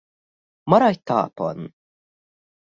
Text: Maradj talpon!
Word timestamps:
Maradj 0.69 0.99
talpon! 1.07 1.59